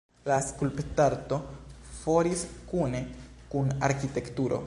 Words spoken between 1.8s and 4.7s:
floris kune kun arkitekturo.